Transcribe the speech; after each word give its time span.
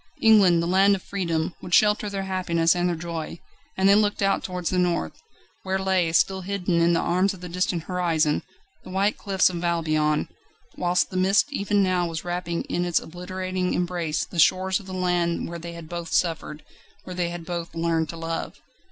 England, 0.19 0.63
the 0.63 0.67
land 0.67 0.95
of 0.95 1.03
freedom, 1.03 1.53
would 1.61 1.75
shelter 1.75 2.09
their 2.09 2.23
happiness 2.23 2.75
and 2.75 2.89
their 2.89 2.95
joy; 2.95 3.37
and 3.77 3.87
they 3.87 3.93
looked 3.93 4.23
out 4.23 4.43
towards 4.43 4.71
the 4.71 4.79
North, 4.79 5.21
where 5.61 5.77
lay, 5.77 6.11
still 6.11 6.41
hidden 6.41 6.81
in 6.81 6.93
the 6.93 6.99
arms 6.99 7.35
of 7.35 7.41
the 7.41 7.47
distant 7.47 7.83
horizon, 7.83 8.41
the 8.83 8.89
white 8.89 9.15
cliffs 9.15 9.47
of 9.51 9.63
Albion, 9.63 10.27
whilst 10.75 11.11
the 11.11 11.17
mist 11.17 11.53
even 11.53 11.83
now 11.83 12.07
was 12.07 12.25
wrapping 12.25 12.63
in 12.63 12.83
its 12.83 12.99
obliterating 12.99 13.75
embrace 13.75 14.25
the 14.25 14.39
shores 14.39 14.79
of 14.79 14.87
the 14.87 14.91
land 14.95 15.47
where 15.47 15.59
they 15.59 15.73
had 15.73 15.87
both 15.87 16.11
suffered, 16.11 16.63
where 17.03 17.13
they 17.15 17.29
had 17.29 17.45
both 17.45 17.75
learned 17.75 18.09
to 18.09 18.17
love. 18.17 18.59